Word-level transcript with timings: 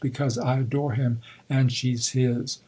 "Because 0.01 0.35
I 0.39 0.57
adore 0.57 0.93
him 0.93 1.19
and 1.47 1.71
she's 1.71 2.07
his." 2.09 2.57